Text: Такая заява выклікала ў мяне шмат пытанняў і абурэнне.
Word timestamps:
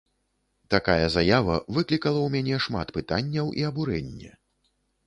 Такая 0.73 1.09
заява 1.17 1.59
выклікала 1.79 2.19
ў 2.25 2.29
мяне 2.37 2.55
шмат 2.65 2.87
пытанняў 2.97 3.57
і 3.63 3.71
абурэнне. 3.73 4.37